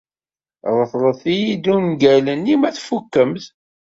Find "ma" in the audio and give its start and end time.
2.59-2.69